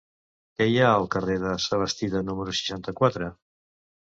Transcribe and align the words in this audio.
Què 0.61 0.65
hi 0.69 0.79
ha 0.83 0.87
al 0.93 1.05
carrer 1.15 1.35
de 1.45 1.51
Sabastida 1.65 2.25
número 2.31 2.59
seixanta-quatre? 2.61 3.29